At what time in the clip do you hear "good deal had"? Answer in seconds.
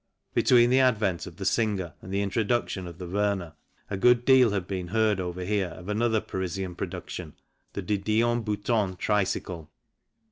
3.97-4.65